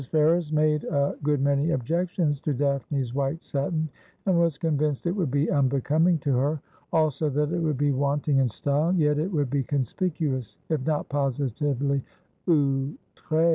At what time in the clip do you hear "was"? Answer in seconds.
4.39-4.57